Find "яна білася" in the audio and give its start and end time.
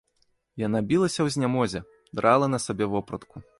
0.67-1.19